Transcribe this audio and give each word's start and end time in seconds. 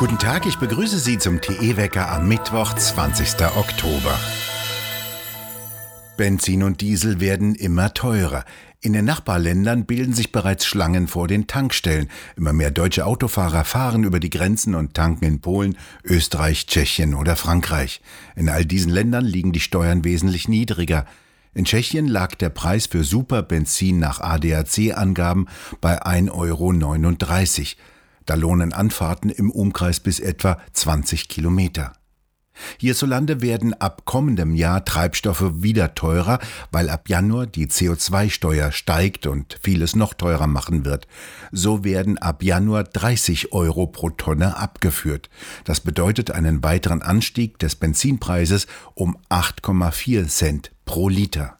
Guten 0.00 0.18
Tag, 0.18 0.46
ich 0.46 0.56
begrüße 0.56 0.98
Sie 0.98 1.18
zum 1.18 1.42
TE-Wecker 1.42 2.10
am 2.10 2.26
Mittwoch, 2.26 2.72
20. 2.72 3.34
Oktober. 3.54 4.18
Benzin 6.16 6.62
und 6.62 6.80
Diesel 6.80 7.20
werden 7.20 7.54
immer 7.54 7.92
teurer. 7.92 8.44
In 8.80 8.94
den 8.94 9.04
Nachbarländern 9.04 9.84
bilden 9.84 10.14
sich 10.14 10.32
bereits 10.32 10.64
Schlangen 10.64 11.06
vor 11.06 11.28
den 11.28 11.46
Tankstellen. 11.46 12.08
Immer 12.34 12.54
mehr 12.54 12.70
deutsche 12.70 13.04
Autofahrer 13.04 13.64
fahren 13.64 14.04
über 14.04 14.20
die 14.20 14.30
Grenzen 14.30 14.74
und 14.74 14.94
tanken 14.94 15.26
in 15.26 15.40
Polen, 15.42 15.76
Österreich, 16.02 16.66
Tschechien 16.66 17.14
oder 17.14 17.36
Frankreich. 17.36 18.00
In 18.36 18.48
all 18.48 18.64
diesen 18.64 18.90
Ländern 18.90 19.26
liegen 19.26 19.52
die 19.52 19.60
Steuern 19.60 20.02
wesentlich 20.04 20.48
niedriger. 20.48 21.04
In 21.52 21.64
Tschechien 21.64 22.06
lag 22.06 22.36
der 22.36 22.50
Preis 22.50 22.86
für 22.86 23.02
Superbenzin 23.02 23.98
nach 23.98 24.20
ADAC-Angaben 24.20 25.48
bei 25.80 26.00
1,39 26.00 26.30
Euro. 26.30 26.72
Da 28.24 28.34
lohnen 28.34 28.72
Anfahrten 28.72 29.30
im 29.30 29.50
Umkreis 29.50 29.98
bis 29.98 30.20
etwa 30.20 30.58
20 30.72 31.28
Kilometer. 31.28 31.92
Hierzulande 32.78 33.40
werden 33.40 33.74
ab 33.74 34.02
kommendem 34.04 34.54
Jahr 34.54 34.84
Treibstoffe 34.84 35.62
wieder 35.62 35.94
teurer, 35.94 36.38
weil 36.70 36.88
ab 36.88 37.08
Januar 37.08 37.46
die 37.46 37.66
CO2-Steuer 37.66 38.70
steigt 38.70 39.26
und 39.26 39.58
vieles 39.62 39.96
noch 39.96 40.14
teurer 40.14 40.46
machen 40.46 40.84
wird. 40.84 41.08
So 41.52 41.84
werden 41.84 42.18
ab 42.18 42.42
Januar 42.42 42.84
30 42.84 43.52
Euro 43.52 43.86
pro 43.86 44.10
Tonne 44.10 44.56
abgeführt. 44.56 45.30
Das 45.64 45.80
bedeutet 45.80 46.30
einen 46.30 46.62
weiteren 46.62 47.02
Anstieg 47.02 47.58
des 47.58 47.76
Benzinpreises 47.76 48.66
um 48.94 49.16
8,4 49.30 50.28
Cent 50.28 50.70
pro 50.90 51.08
Liter. 51.08 51.56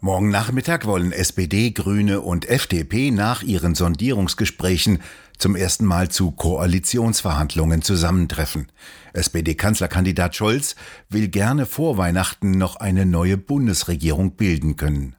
Morgen 0.00 0.30
Nachmittag 0.30 0.86
wollen 0.86 1.12
SPD, 1.12 1.72
Grüne 1.72 2.22
und 2.22 2.48
FDP 2.48 3.10
nach 3.10 3.42
ihren 3.42 3.74
Sondierungsgesprächen 3.74 5.02
zum 5.36 5.54
ersten 5.56 5.84
Mal 5.84 6.08
zu 6.08 6.30
Koalitionsverhandlungen 6.30 7.82
zusammentreffen. 7.82 8.72
SPD-Kanzlerkandidat 9.12 10.34
Scholz 10.34 10.74
will 11.10 11.28
gerne 11.28 11.66
vor 11.66 11.98
Weihnachten 11.98 12.52
noch 12.52 12.76
eine 12.76 13.04
neue 13.04 13.36
Bundesregierung 13.36 14.36
bilden 14.36 14.76
können. 14.76 15.16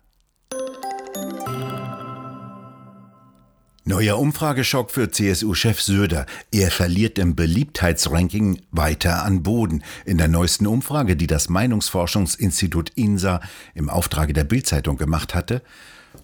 Neuer 3.87 4.19
Umfrageschock 4.19 4.91
für 4.91 5.11
CSU-Chef 5.11 5.79
Söder. 5.79 6.25
Er 6.51 6.71
verliert 6.71 7.17
im 7.17 7.37
Beliebtheitsranking 7.37 8.61
weiter 8.69 9.23
an 9.23 9.43
Boden. 9.43 9.81
In 10.03 10.17
der 10.17 10.27
neuesten 10.27 10.67
Umfrage, 10.67 11.15
die 11.15 11.25
das 11.25 11.47
Meinungsforschungsinstitut 11.47 12.91
INSA 12.95 13.39
im 13.75 13.89
Auftrage 13.89 14.33
der 14.33 14.43
Bildzeitung 14.43 14.97
gemacht 14.97 15.33
hatte, 15.33 15.61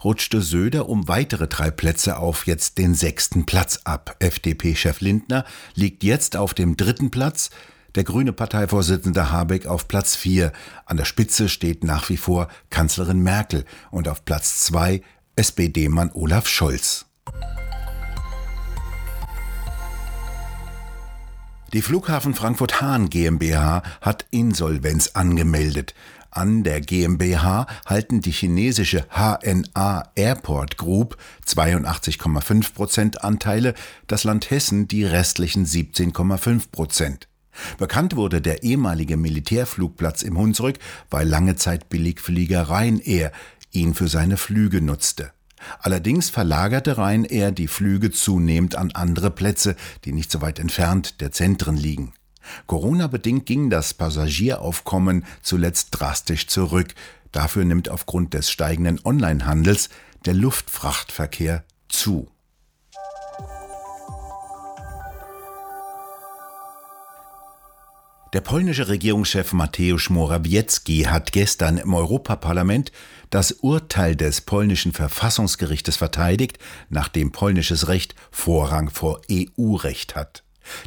rutschte 0.04 0.42
Söder 0.42 0.90
um 0.90 1.08
weitere 1.08 1.48
drei 1.48 1.72
Plätze 1.72 2.18
auf 2.18 2.48
jetzt 2.48 2.80
den 2.80 2.96
sechsten 2.96 3.46
Platz 3.46 3.80
ab. 3.86 4.18
FDP-Chef 4.20 5.00
Lindner 5.00 5.46
liegt 5.74 6.04
jetzt 6.04 6.36
auf 6.36 6.54
dem 6.54 6.76
dritten 6.76 7.12
Platz, 7.12 7.50
der 7.96 8.04
grüne 8.04 8.34
Parteivorsitzende 8.34 9.32
Habeck 9.32 9.68
auf 9.68 9.88
Platz 9.88 10.18
vier. 10.18 10.52
An 10.86 10.98
der 10.98 11.06
Spitze 11.06 11.48
steht 11.48 11.86
nach 11.86 12.10
wie 12.10 12.18
vor 12.18 12.50
Kanzlerin 12.70 13.24
Merkel 13.24 13.64
und 13.90 14.10
auf 14.10 14.26
Platz 14.26 14.66
zwei 14.66 15.02
SPD-Mann 15.38 16.12
Olaf 16.14 16.50
Scholz. 16.50 17.06
Die 21.74 21.82
Flughafen 21.82 22.36
Frankfurt-Hahn 22.36 23.10
GmbH 23.10 23.82
hat 24.00 24.28
Insolvenz 24.30 25.10
angemeldet. 25.16 25.96
An 26.30 26.64
der 26.64 26.82
GmbH 26.82 27.66
halten 27.88 28.22
die 28.22 28.30
chinesische 28.32 29.08
HNA 29.10 30.12
Airport 30.14 30.78
Group 30.78 31.18
82,5 31.48 32.74
Prozent 32.76 33.24
Anteile, 33.24 33.74
das 34.06 34.24
Land 34.24 34.52
Hessen 34.52 34.88
die 34.88 35.04
restlichen 35.04 35.66
17,5 35.66 36.70
Prozent. 36.72 37.28
Bekannt 37.80 38.16
wurde 38.16 38.40
der 38.40 38.62
ehemalige 38.62 39.18
Militärflugplatz 39.18 40.22
im 40.22 40.38
Hunsrück, 40.38 40.78
weil 41.10 41.28
lange 41.28 41.56
Zeit 41.56 41.90
Billigflieger 41.90 42.70
Ryanair 42.70 43.32
ihn 43.72 43.96
für 43.96 44.08
seine 44.08 44.38
Flüge 44.38 44.80
nutzte. 44.80 45.32
Allerdings 45.80 46.30
verlagerte 46.30 46.98
Ryanair 46.98 47.52
die 47.52 47.68
Flüge 47.68 48.12
zunehmend 48.12 48.76
an 48.76 48.92
andere 48.92 49.32
Plätze, 49.32 49.76
die 50.06 50.12
nicht 50.12 50.32
so 50.32 50.42
weit 50.42 50.60
entfernt 50.60 51.22
der 51.22 51.32
Zentren 51.32 51.78
liegen. 51.78 52.14
Corona-bedingt 52.68 53.46
ging 53.46 53.70
das 53.70 53.94
Passagieraufkommen 53.94 55.26
zuletzt 55.42 55.90
drastisch 55.92 56.48
zurück. 56.48 56.94
Dafür 57.32 57.66
nimmt 57.66 57.90
aufgrund 57.90 58.34
des 58.34 58.50
steigenden 58.52 59.00
Onlinehandels 59.04 59.90
der 60.26 60.34
Luftfrachtverkehr 60.34 61.64
zu. 61.88 62.33
Der 68.34 68.42
polnische 68.42 68.88
Regierungschef 68.88 69.54
Mateusz 69.54 70.10
Morawiecki 70.10 71.04
hat 71.04 71.34
gestern 71.34 71.78
im 71.78 71.94
Europaparlament 71.94 72.92
das 73.30 73.52
Urteil 73.52 74.16
des 74.16 74.42
polnischen 74.42 74.92
Verfassungsgerichtes 74.92 75.98
verteidigt, 75.98 76.58
nachdem 76.90 77.32
polnisches 77.32 77.90
Recht 77.90 78.16
Vorrang 78.32 78.90
vor 78.90 79.22
EU-Recht 79.32 80.16
hat. 80.16 80.44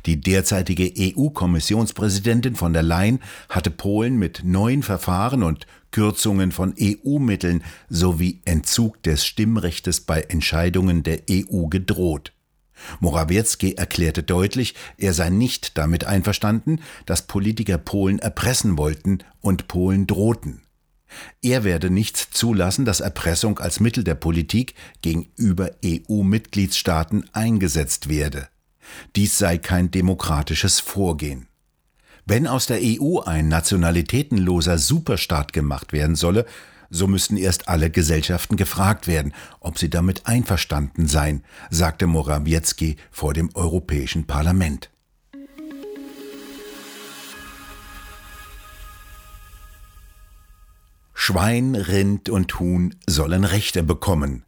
Die 0.06 0.20
derzeitige 0.20 0.92
EU-Kommissionspräsidentin 0.98 2.56
von 2.56 2.72
der 2.72 2.82
Leyen 2.82 3.20
hatte 3.48 3.70
Polen 3.70 4.18
mit 4.18 4.42
neuen 4.42 4.82
Verfahren 4.82 5.44
und 5.44 5.68
Kürzungen 5.92 6.50
von 6.50 6.74
EU-Mitteln 6.80 7.62
sowie 7.88 8.40
Entzug 8.44 9.00
des 9.04 9.24
Stimmrechtes 9.24 10.00
bei 10.00 10.22
Entscheidungen 10.22 11.04
der 11.04 11.20
EU 11.30 11.66
gedroht. 11.66 12.32
Morawiecki 13.00 13.74
erklärte 13.74 14.22
deutlich, 14.22 14.74
er 14.98 15.12
sei 15.12 15.30
nicht 15.30 15.78
damit 15.78 16.04
einverstanden, 16.04 16.80
dass 17.06 17.26
Politiker 17.26 17.78
Polen 17.78 18.18
erpressen 18.18 18.78
wollten 18.78 19.18
und 19.40 19.68
Polen 19.68 20.06
drohten. 20.06 20.62
Er 21.42 21.64
werde 21.64 21.90
nicht 21.90 22.16
zulassen, 22.16 22.84
dass 22.84 23.00
Erpressung 23.00 23.58
als 23.58 23.80
Mittel 23.80 24.04
der 24.04 24.16
Politik 24.16 24.74
gegenüber 25.02 25.70
EU-Mitgliedstaaten 25.84 27.28
eingesetzt 27.32 28.08
werde. 28.08 28.48
Dies 29.14 29.38
sei 29.38 29.58
kein 29.58 29.90
demokratisches 29.90 30.80
Vorgehen. 30.80 31.48
Wenn 32.24 32.46
aus 32.46 32.66
der 32.66 32.80
EU 32.82 33.20
ein 33.20 33.48
nationalitätenloser 33.48 34.78
Superstaat 34.78 35.52
gemacht 35.52 35.92
werden 35.92 36.16
solle, 36.16 36.44
so 36.90 37.06
müssten 37.06 37.36
erst 37.36 37.68
alle 37.68 37.90
Gesellschaften 37.90 38.56
gefragt 38.56 39.06
werden, 39.06 39.32
ob 39.60 39.78
sie 39.78 39.90
damit 39.90 40.26
einverstanden 40.26 41.06
seien, 41.06 41.42
sagte 41.70 42.06
Morawiecki 42.06 42.96
vor 43.10 43.34
dem 43.34 43.50
Europäischen 43.54 44.26
Parlament. 44.26 44.90
Schwein, 51.14 51.74
Rind 51.74 52.28
und 52.28 52.60
Huhn 52.60 52.94
sollen 53.08 53.44
Rechte 53.44 53.82
bekommen. 53.82 54.44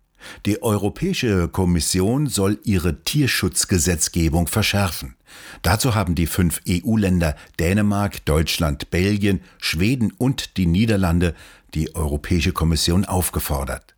Die 0.47 0.63
Europäische 0.63 1.49
Kommission 1.49 2.27
soll 2.27 2.61
ihre 2.65 3.03
Tierschutzgesetzgebung 3.03 4.47
verschärfen. 4.47 5.17
Dazu 5.63 5.95
haben 5.95 6.15
die 6.15 6.27
fünf 6.27 6.61
EU-Länder 6.69 7.37
Dänemark, 7.59 8.25
Deutschland, 8.25 8.91
Belgien, 8.91 9.41
Schweden 9.59 10.13
und 10.13 10.57
die 10.57 10.67
Niederlande 10.67 11.35
die 11.75 11.95
Europäische 11.95 12.53
Kommission 12.53 13.05
aufgefordert. 13.05 13.95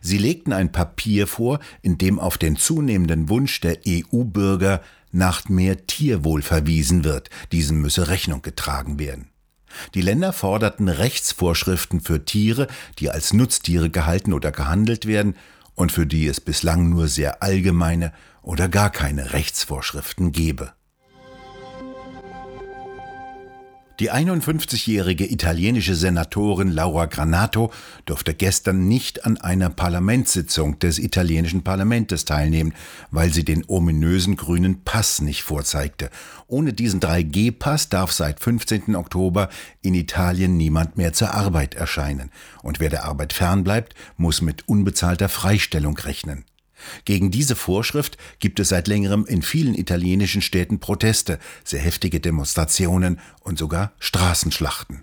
Sie 0.00 0.18
legten 0.18 0.52
ein 0.52 0.72
Papier 0.72 1.26
vor, 1.26 1.60
in 1.82 1.98
dem 1.98 2.18
auf 2.18 2.38
den 2.38 2.56
zunehmenden 2.56 3.28
Wunsch 3.28 3.60
der 3.60 3.78
EU-Bürger 3.86 4.82
nach 5.12 5.48
mehr 5.48 5.86
Tierwohl 5.86 6.42
verwiesen 6.42 7.04
wird. 7.04 7.30
Diesem 7.52 7.80
müsse 7.80 8.08
Rechnung 8.08 8.42
getragen 8.42 8.98
werden. 8.98 9.28
Die 9.94 10.00
Länder 10.00 10.32
forderten 10.32 10.88
Rechtsvorschriften 10.88 12.00
für 12.00 12.24
Tiere, 12.24 12.68
die 12.98 13.10
als 13.10 13.32
Nutztiere 13.32 13.90
gehalten 13.90 14.32
oder 14.32 14.50
gehandelt 14.50 15.06
werden 15.06 15.36
und 15.74 15.92
für 15.92 16.06
die 16.06 16.26
es 16.26 16.40
bislang 16.40 16.88
nur 16.88 17.06
sehr 17.08 17.42
allgemeine 17.42 18.12
oder 18.42 18.68
gar 18.68 18.90
keine 18.90 19.32
Rechtsvorschriften 19.32 20.32
gebe. 20.32 20.72
Die 24.00 24.12
51-jährige 24.12 25.28
italienische 25.28 25.96
Senatorin 25.96 26.70
Laura 26.70 27.06
Granato 27.06 27.72
durfte 28.04 28.32
gestern 28.32 28.86
nicht 28.86 29.26
an 29.26 29.38
einer 29.38 29.70
Parlamentssitzung 29.70 30.78
des 30.78 31.00
italienischen 31.00 31.64
Parlaments 31.64 32.24
teilnehmen, 32.24 32.74
weil 33.10 33.32
sie 33.32 33.44
den 33.44 33.64
ominösen 33.66 34.36
grünen 34.36 34.84
Pass 34.84 35.20
nicht 35.20 35.42
vorzeigte. 35.42 36.10
Ohne 36.46 36.72
diesen 36.72 37.00
3G-Pass 37.00 37.88
darf 37.88 38.12
seit 38.12 38.38
15. 38.38 38.94
Oktober 38.94 39.48
in 39.82 39.94
Italien 39.94 40.56
niemand 40.56 40.96
mehr 40.96 41.12
zur 41.12 41.34
Arbeit 41.34 41.74
erscheinen. 41.74 42.30
Und 42.62 42.78
wer 42.78 42.90
der 42.90 43.04
Arbeit 43.04 43.32
fernbleibt, 43.32 43.96
muss 44.16 44.42
mit 44.42 44.68
unbezahlter 44.68 45.28
Freistellung 45.28 45.98
rechnen. 45.98 46.44
Gegen 47.04 47.30
diese 47.30 47.56
Vorschrift 47.56 48.16
gibt 48.38 48.60
es 48.60 48.68
seit 48.68 48.88
längerem 48.88 49.24
in 49.26 49.42
vielen 49.42 49.74
italienischen 49.74 50.42
Städten 50.42 50.80
Proteste, 50.80 51.38
sehr 51.64 51.80
heftige 51.80 52.20
Demonstrationen 52.20 53.20
und 53.40 53.58
sogar 53.58 53.92
Straßenschlachten. 53.98 55.00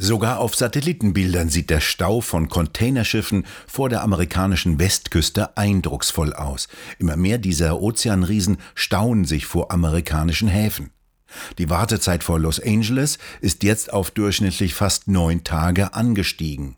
Sogar 0.00 0.38
auf 0.38 0.54
Satellitenbildern 0.54 1.48
sieht 1.48 1.70
der 1.70 1.80
Stau 1.80 2.20
von 2.20 2.48
Containerschiffen 2.48 3.44
vor 3.66 3.88
der 3.88 4.02
amerikanischen 4.02 4.78
Westküste 4.78 5.56
eindrucksvoll 5.56 6.34
aus. 6.34 6.68
Immer 7.00 7.16
mehr 7.16 7.38
dieser 7.38 7.80
Ozeanriesen 7.80 8.58
stauen 8.76 9.24
sich 9.24 9.46
vor 9.46 9.72
amerikanischen 9.72 10.46
Häfen. 10.46 10.90
Die 11.58 11.68
Wartezeit 11.68 12.22
vor 12.22 12.38
Los 12.38 12.60
Angeles 12.60 13.18
ist 13.40 13.64
jetzt 13.64 13.92
auf 13.92 14.12
durchschnittlich 14.12 14.72
fast 14.72 15.08
neun 15.08 15.42
Tage 15.42 15.92
angestiegen. 15.94 16.76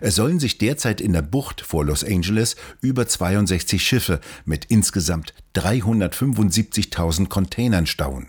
Es 0.00 0.14
sollen 0.14 0.40
sich 0.40 0.58
derzeit 0.58 1.00
in 1.00 1.12
der 1.12 1.22
Bucht 1.22 1.60
vor 1.60 1.84
Los 1.84 2.04
Angeles 2.04 2.56
über 2.80 3.06
62 3.06 3.84
Schiffe 3.84 4.20
mit 4.44 4.66
insgesamt 4.66 5.34
375.000 5.54 7.28
Containern 7.28 7.86
stauen. 7.86 8.28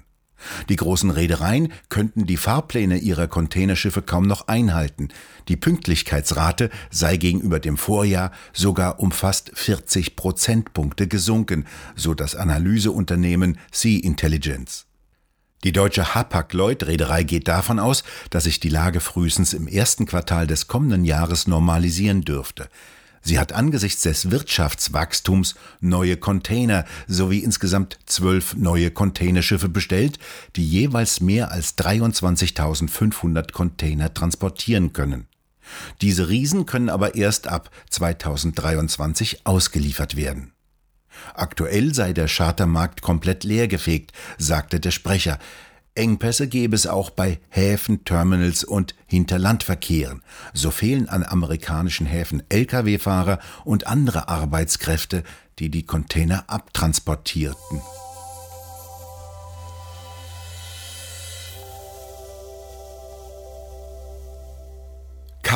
Die 0.69 0.75
großen 0.75 1.09
Reedereien 1.09 1.71
könnten 1.89 2.25
die 2.25 2.37
Fahrpläne 2.37 2.97
ihrer 2.97 3.27
Containerschiffe 3.27 4.01
kaum 4.01 4.27
noch 4.27 4.47
einhalten. 4.47 5.09
Die 5.47 5.55
Pünktlichkeitsrate 5.55 6.69
sei 6.91 7.17
gegenüber 7.17 7.59
dem 7.59 7.77
Vorjahr 7.77 8.31
sogar 8.53 8.99
um 8.99 9.11
fast 9.11 9.51
40 9.53 10.15
Prozentpunkte 10.15 11.07
gesunken, 11.07 11.65
so 11.95 12.13
das 12.13 12.35
Analyseunternehmen 12.35 13.57
Sea 13.71 13.99
Intelligence. 14.03 14.85
Die 15.65 15.71
deutsche 15.71 16.13
Hapag-Lloyd-Reederei 16.13 17.23
geht 17.23 17.47
davon 17.47 17.79
aus, 17.79 18.03
dass 18.29 18.43
sich 18.43 18.59
die 18.59 18.69
Lage 18.69 18.99
frühestens 18.99 19.51
im 19.51 19.67
ersten 19.67 20.05
Quartal 20.05 20.45
des 20.45 20.67
kommenden 20.67 21.05
Jahres 21.05 21.47
normalisieren 21.47 22.21
dürfte. 22.21 22.69
Sie 23.23 23.39
hat 23.39 23.51
angesichts 23.51 24.03
des 24.03 24.29
Wirtschaftswachstums 24.29 25.55
neue 25.81 26.17
Container 26.17 26.85
sowie 27.07 27.39
insgesamt 27.39 27.97
zwölf 28.05 28.55
neue 28.55 28.91
Containerschiffe 28.91 29.67
bestellt, 29.67 30.19
die 30.55 30.69
jeweils 30.69 31.19
mehr 31.19 31.51
als 31.51 31.75
23.500 31.79 33.51
Container 33.51 34.13
transportieren 34.13 34.93
können. 34.93 35.25
Diese 36.03 36.29
Riesen 36.29 36.67
können 36.67 36.89
aber 36.89 37.15
erst 37.15 37.47
ab 37.47 37.71
2023 37.89 39.47
ausgeliefert 39.47 40.15
werden. 40.15 40.51
Aktuell 41.33 41.93
sei 41.93 42.13
der 42.13 42.27
Chartermarkt 42.27 43.01
komplett 43.01 43.43
leergefegt, 43.43 44.11
sagte 44.37 44.79
der 44.79 44.91
Sprecher. 44.91 45.39
Engpässe 45.95 46.47
gäbe 46.49 46.75
es 46.75 46.87
auch 46.87 47.09
bei 47.09 47.39
Häfen, 47.49 48.03
Terminals 48.03 48.65
und 48.65 48.95
Hinterlandverkehren. 49.07 50.23
So 50.53 50.69
fehlen 50.69 51.07
an 51.07 51.23
amerikanischen 51.23 52.05
Häfen 52.05 52.43
Lkw-Fahrer 52.49 53.39
und 53.63 53.87
andere 53.87 54.27
Arbeitskräfte, 54.27 55.23
die 55.59 55.69
die 55.69 55.85
Container 55.85 56.43
abtransportierten. 56.47 57.81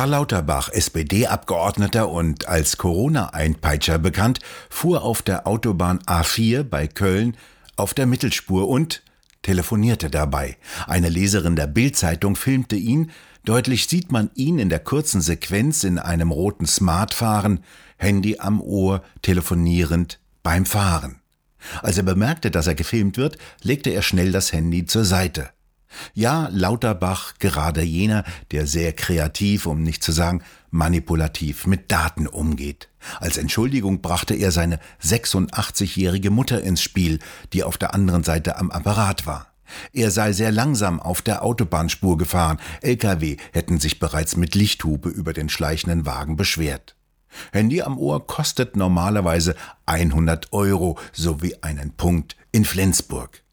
Karl 0.00 0.12
Lauterbach, 0.12 0.70
SPD-Abgeordneter 0.70 2.08
und 2.08 2.48
als 2.48 2.78
Corona-Einpeitscher 2.78 3.98
bekannt, 3.98 4.38
fuhr 4.70 5.02
auf 5.02 5.20
der 5.20 5.46
Autobahn 5.46 5.98
A4 6.06 6.62
bei 6.62 6.86
Köln 6.86 7.36
auf 7.76 7.92
der 7.92 8.06
Mittelspur 8.06 8.66
und 8.66 9.02
telefonierte 9.42 10.08
dabei. 10.08 10.56
Eine 10.86 11.10
Leserin 11.10 11.54
der 11.54 11.66
Bildzeitung 11.66 12.34
filmte 12.34 12.76
ihn, 12.76 13.10
deutlich 13.44 13.88
sieht 13.88 14.10
man 14.10 14.30
ihn 14.34 14.58
in 14.58 14.70
der 14.70 14.78
kurzen 14.78 15.20
Sequenz 15.20 15.84
in 15.84 15.98
einem 15.98 16.30
roten 16.30 16.64
Smart 16.64 17.12
fahren, 17.12 17.62
Handy 17.98 18.38
am 18.38 18.62
Ohr, 18.62 19.02
telefonierend 19.20 20.18
beim 20.42 20.64
Fahren. 20.64 21.20
Als 21.82 21.98
er 21.98 22.04
bemerkte, 22.04 22.50
dass 22.50 22.66
er 22.66 22.74
gefilmt 22.74 23.18
wird, 23.18 23.36
legte 23.62 23.90
er 23.90 24.00
schnell 24.00 24.32
das 24.32 24.50
Handy 24.50 24.86
zur 24.86 25.04
Seite. 25.04 25.50
Ja, 26.14 26.48
Lauterbach, 26.52 27.34
gerade 27.38 27.82
jener, 27.82 28.24
der 28.52 28.66
sehr 28.66 28.92
kreativ, 28.92 29.66
um 29.66 29.82
nicht 29.82 30.02
zu 30.02 30.12
sagen 30.12 30.42
manipulativ 30.70 31.66
mit 31.66 31.90
Daten 31.90 32.26
umgeht. 32.26 32.88
Als 33.18 33.36
Entschuldigung 33.38 34.00
brachte 34.00 34.34
er 34.34 34.52
seine 34.52 34.78
86-jährige 35.02 36.30
Mutter 36.30 36.62
ins 36.62 36.82
Spiel, 36.82 37.18
die 37.52 37.64
auf 37.64 37.76
der 37.78 37.94
anderen 37.94 38.24
Seite 38.24 38.56
am 38.56 38.70
Apparat 38.70 39.26
war. 39.26 39.46
Er 39.92 40.10
sei 40.10 40.32
sehr 40.32 40.50
langsam 40.50 41.00
auf 41.00 41.22
der 41.22 41.44
Autobahnspur 41.44 42.18
gefahren, 42.18 42.58
Lkw 42.82 43.36
hätten 43.52 43.78
sich 43.78 43.98
bereits 44.00 44.36
mit 44.36 44.54
Lichthupe 44.54 45.08
über 45.08 45.32
den 45.32 45.48
schleichenden 45.48 46.06
Wagen 46.06 46.36
beschwert. 46.36 46.96
Handy 47.52 47.82
am 47.82 47.96
Ohr 47.96 48.26
kostet 48.26 48.76
normalerweise 48.76 49.54
100 49.86 50.52
Euro 50.52 50.98
sowie 51.12 51.56
einen 51.62 51.92
Punkt 51.92 52.36
in 52.50 52.64
Flensburg. 52.64 53.44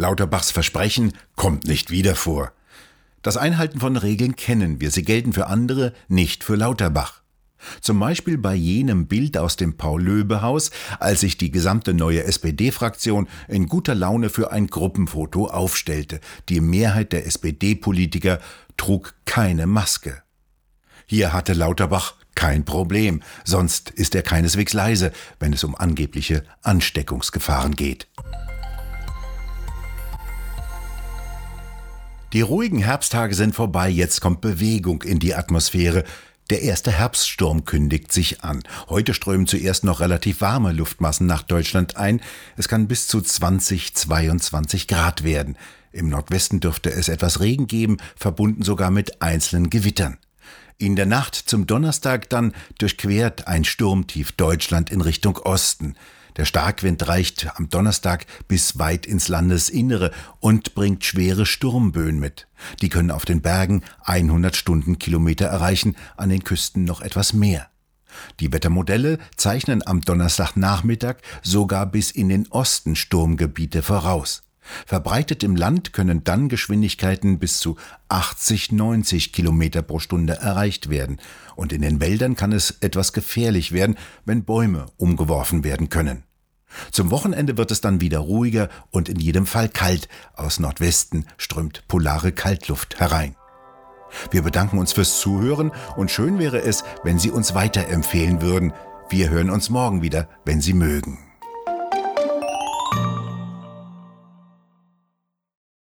Lauterbachs 0.00 0.50
Versprechen 0.50 1.12
kommt 1.36 1.66
nicht 1.66 1.90
wieder 1.90 2.14
vor. 2.14 2.52
Das 3.20 3.36
Einhalten 3.36 3.80
von 3.80 3.98
Regeln 3.98 4.34
kennen 4.34 4.80
wir, 4.80 4.90
sie 4.90 5.02
gelten 5.02 5.34
für 5.34 5.48
andere, 5.48 5.92
nicht 6.08 6.42
für 6.42 6.56
Lauterbach. 6.56 7.20
Zum 7.82 8.00
Beispiel 8.00 8.38
bei 8.38 8.54
jenem 8.54 9.08
Bild 9.08 9.36
aus 9.36 9.56
dem 9.56 9.76
Paul-Löbe-Haus, 9.76 10.70
als 11.00 11.20
sich 11.20 11.36
die 11.36 11.50
gesamte 11.50 11.92
neue 11.92 12.24
SPD-Fraktion 12.24 13.28
in 13.46 13.66
guter 13.68 13.94
Laune 13.94 14.30
für 14.30 14.50
ein 14.52 14.68
Gruppenfoto 14.68 15.48
aufstellte. 15.48 16.20
Die 16.48 16.62
Mehrheit 16.62 17.12
der 17.12 17.26
SPD-Politiker 17.26 18.38
trug 18.78 19.12
keine 19.26 19.66
Maske. 19.66 20.22
Hier 21.04 21.34
hatte 21.34 21.52
Lauterbach 21.52 22.14
kein 22.34 22.64
Problem, 22.64 23.22
sonst 23.44 23.90
ist 23.90 24.14
er 24.14 24.22
keineswegs 24.22 24.72
leise, 24.72 25.12
wenn 25.40 25.52
es 25.52 25.62
um 25.62 25.74
angebliche 25.74 26.44
Ansteckungsgefahren 26.62 27.76
geht. 27.76 28.06
Die 32.32 32.42
ruhigen 32.42 32.78
Herbsttage 32.78 33.34
sind 33.34 33.56
vorbei, 33.56 33.88
jetzt 33.88 34.20
kommt 34.20 34.40
Bewegung 34.40 35.02
in 35.02 35.18
die 35.18 35.34
Atmosphäre. 35.34 36.04
Der 36.48 36.62
erste 36.62 36.92
Herbststurm 36.92 37.64
kündigt 37.64 38.12
sich 38.12 38.44
an. 38.44 38.62
Heute 38.88 39.14
strömen 39.14 39.48
zuerst 39.48 39.82
noch 39.82 39.98
relativ 39.98 40.40
warme 40.40 40.72
Luftmassen 40.72 41.26
nach 41.26 41.42
Deutschland 41.42 41.96
ein. 41.96 42.20
Es 42.56 42.68
kann 42.68 42.86
bis 42.86 43.08
zu 43.08 43.20
20, 43.20 43.96
22 43.96 44.86
Grad 44.86 45.24
werden. 45.24 45.56
Im 45.90 46.08
Nordwesten 46.08 46.60
dürfte 46.60 46.92
es 46.92 47.08
etwas 47.08 47.40
Regen 47.40 47.66
geben, 47.66 47.96
verbunden 48.14 48.62
sogar 48.62 48.92
mit 48.92 49.22
einzelnen 49.22 49.68
Gewittern. 49.68 50.16
In 50.78 50.94
der 50.94 51.06
Nacht 51.06 51.34
zum 51.34 51.66
Donnerstag 51.66 52.30
dann 52.30 52.54
durchquert 52.78 53.48
ein 53.48 53.64
Sturmtief 53.64 54.32
Deutschland 54.32 54.90
in 54.90 55.00
Richtung 55.00 55.36
Osten. 55.36 55.96
Der 56.36 56.44
Starkwind 56.44 57.06
reicht 57.08 57.48
am 57.56 57.68
Donnerstag 57.68 58.26
bis 58.48 58.78
weit 58.78 59.06
ins 59.06 59.28
Landesinnere 59.28 60.10
und 60.38 60.74
bringt 60.74 61.04
schwere 61.04 61.46
Sturmböen 61.46 62.18
mit. 62.18 62.46
Die 62.80 62.88
können 62.88 63.10
auf 63.10 63.24
den 63.24 63.42
Bergen 63.42 63.82
100 64.04 64.56
Stundenkilometer 64.56 65.46
erreichen, 65.46 65.96
an 66.16 66.28
den 66.28 66.44
Küsten 66.44 66.84
noch 66.84 67.00
etwas 67.00 67.32
mehr. 67.32 67.68
Die 68.40 68.52
Wettermodelle 68.52 69.18
zeichnen 69.36 69.86
am 69.86 70.00
Donnerstagnachmittag 70.00 71.16
sogar 71.42 71.86
bis 71.86 72.10
in 72.10 72.28
den 72.28 72.48
Osten 72.48 72.96
Sturmgebiete 72.96 73.82
voraus. 73.82 74.42
Verbreitet 74.86 75.42
im 75.42 75.56
Land 75.56 75.92
können 75.92 76.24
dann 76.24 76.48
Geschwindigkeiten 76.48 77.38
bis 77.38 77.58
zu 77.58 77.76
80, 78.08 78.72
90 78.72 79.32
Kilometer 79.32 79.82
pro 79.82 79.98
Stunde 79.98 80.34
erreicht 80.34 80.90
werden. 80.90 81.20
Und 81.56 81.72
in 81.72 81.82
den 81.82 82.00
Wäldern 82.00 82.36
kann 82.36 82.52
es 82.52 82.78
etwas 82.80 83.12
gefährlich 83.12 83.72
werden, 83.72 83.96
wenn 84.24 84.44
Bäume 84.44 84.86
umgeworfen 84.96 85.64
werden 85.64 85.88
können. 85.88 86.24
Zum 86.92 87.10
Wochenende 87.10 87.56
wird 87.56 87.70
es 87.70 87.80
dann 87.80 88.00
wieder 88.00 88.20
ruhiger 88.20 88.68
und 88.90 89.08
in 89.08 89.18
jedem 89.18 89.46
Fall 89.46 89.68
kalt. 89.68 90.08
Aus 90.34 90.60
Nordwesten 90.60 91.26
strömt 91.36 91.86
polare 91.88 92.32
Kaltluft 92.32 93.00
herein. 93.00 93.34
Wir 94.30 94.42
bedanken 94.42 94.78
uns 94.78 94.92
fürs 94.92 95.20
Zuhören 95.20 95.72
und 95.96 96.10
schön 96.10 96.38
wäre 96.38 96.62
es, 96.62 96.84
wenn 97.04 97.18
Sie 97.18 97.30
uns 97.30 97.54
weiterempfehlen 97.54 98.42
würden. 98.42 98.72
Wir 99.08 99.30
hören 99.30 99.50
uns 99.50 99.70
morgen 99.70 100.02
wieder, 100.02 100.28
wenn 100.44 100.60
Sie 100.60 100.74
mögen. 100.74 101.29